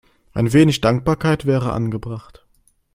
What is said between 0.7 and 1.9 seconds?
Dankbarkeit wäre